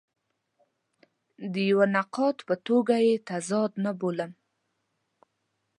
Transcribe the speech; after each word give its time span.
او 1.39 1.47
د 1.53 1.55
یوه 1.69 1.85
نقاد 1.97 2.37
په 2.47 2.55
توګه 2.67 2.95
یې 3.07 3.15
تضاد 3.29 3.71
نه 3.85 3.91
بولم. 3.99 4.31